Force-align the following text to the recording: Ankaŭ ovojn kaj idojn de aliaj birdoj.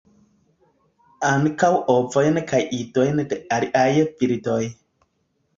Ankaŭ 1.31 1.69
ovojn 1.95 2.39
kaj 2.53 2.63
idojn 2.79 3.21
de 3.35 3.39
aliaj 3.59 3.87
birdoj. 4.07 4.61